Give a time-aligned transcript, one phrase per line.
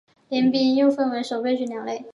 [0.29, 2.03] 联兵旅又区分为守备旅两类。